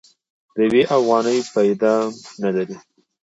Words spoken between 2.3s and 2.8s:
نه لري.